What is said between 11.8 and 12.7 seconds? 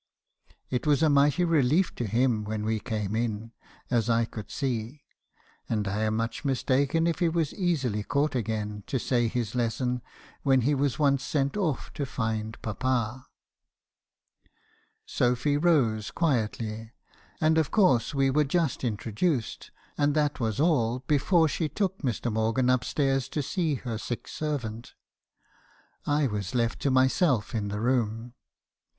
to find